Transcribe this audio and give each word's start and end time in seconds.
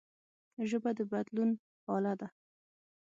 ژبه 0.69 0.91
د 0.97 0.99
بدلون 1.11 1.51
اله 1.95 2.13
ده 2.19 2.27